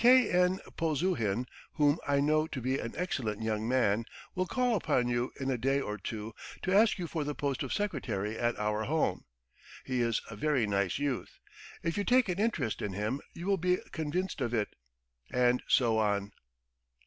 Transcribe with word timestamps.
K. 0.01 0.31
N. 0.31 0.57
Polzuhin, 0.77 1.45
whom 1.73 1.99
I 2.07 2.21
know 2.21 2.47
to 2.47 2.59
be 2.59 2.79
an 2.79 2.95
excellent 2.97 3.43
young 3.43 3.67
man, 3.69 4.05
will 4.33 4.47
call 4.47 4.73
upon 4.75 5.07
you 5.09 5.31
in 5.39 5.51
a 5.51 5.59
day 5.59 5.79
or 5.79 5.99
two 5.99 6.33
to 6.63 6.73
ask 6.73 6.97
you 6.97 7.05
for 7.05 7.23
the 7.23 7.35
post 7.35 7.61
of 7.61 7.71
secretary 7.71 8.35
at 8.35 8.57
our 8.57 8.85
Home. 8.85 9.25
He 9.85 10.01
is 10.01 10.19
a 10.27 10.35
very 10.35 10.65
nice 10.65 10.97
youth. 10.97 11.37
If 11.83 11.99
you 11.99 12.03
take 12.03 12.29
an 12.29 12.39
interest 12.39 12.81
in 12.81 12.93
him 12.93 13.21
you 13.35 13.45
will 13.45 13.57
be 13.57 13.77
convinced 13.91 14.41
of 14.41 14.55
it." 14.55 14.69
And 15.31 15.61
so 15.67 15.99
on. 15.99 16.31